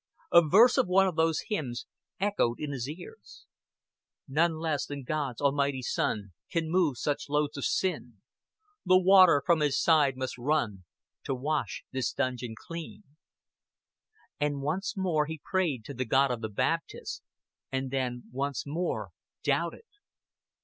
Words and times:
A 0.31 0.41
verse 0.43 0.79
of 0.79 0.87
one 0.87 1.05
of 1.05 1.15
those 1.15 1.43
hymns 1.47 1.85
echoed 2.19 2.59
in 2.59 2.71
his 2.71 2.89
ears: 2.89 3.45
"None 4.27 4.55
less 4.57 4.87
than 4.87 5.03
God's 5.03 5.41
Almighty 5.41 5.83
Son 5.83 6.33
Can 6.49 6.71
move 6.71 6.97
such 6.97 7.29
loads 7.29 7.55
of 7.55 7.65
sin; 7.65 8.19
The 8.83 8.97
water 8.97 9.43
from 9.45 9.59
His 9.59 9.79
side 9.79 10.17
must 10.17 10.39
run, 10.39 10.85
To 11.25 11.35
wash 11.35 11.83
this 11.91 12.13
dungeon 12.13 12.55
clean." 12.57 13.03
And 14.39 14.63
once 14.63 14.97
more 14.97 15.27
he 15.27 15.37
prayed 15.43 15.85
to 15.85 15.93
the 15.93 16.03
God 16.05 16.31
of 16.31 16.41
the 16.41 16.49
Baptists; 16.49 17.21
and 17.71 17.91
then 17.91 18.23
once 18.31 18.63
more 18.65 19.11
doubted. 19.43 19.85